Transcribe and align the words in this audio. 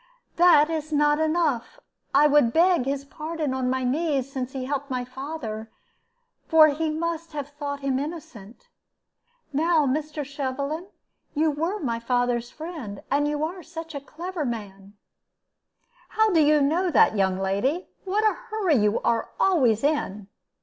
"That 0.37 0.71
is 0.71 0.91
not 0.91 1.19
enough. 1.19 1.79
I 2.11 2.25
would 2.25 2.51
beg 2.51 2.85
his 2.85 3.05
pardon 3.05 3.53
on 3.53 3.69
my 3.69 3.83
knees, 3.83 4.31
since 4.33 4.53
he 4.53 4.65
helped 4.65 4.89
my 4.89 5.05
father, 5.05 5.69
for 6.47 6.69
he 6.69 6.89
must 6.89 7.33
have 7.33 7.49
thought 7.49 7.81
him 7.81 7.99
innocent. 7.99 8.67
Now, 9.53 9.85
Mr. 9.85 10.25
Shovelin, 10.25 10.87
you 11.35 11.51
were 11.51 11.77
my 11.79 11.99
father's 11.99 12.49
friend, 12.49 13.03
and 13.11 13.27
you 13.27 13.43
are 13.43 13.61
such 13.61 13.93
a 13.93 14.01
clever 14.01 14.43
man" 14.43 14.93
"How 16.17 16.31
do 16.31 16.39
you 16.41 16.61
know 16.61 16.89
that, 16.89 17.15
young 17.15 17.37
lady? 17.37 17.87
What 18.03 18.23
a 18.27 18.33
hurry 18.33 18.77
you 18.77 19.01
are 19.01 19.29
always 19.39 19.83
in!" 19.83 20.29